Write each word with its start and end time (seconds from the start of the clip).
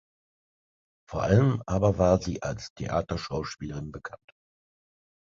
Vor 1.07 1.21
allem 1.21 1.61
aber 1.67 1.99
war 1.99 2.19
sie 2.19 2.41
als 2.41 2.73
Theaterschauspielerin 2.73 3.91
bekannt. 3.91 4.31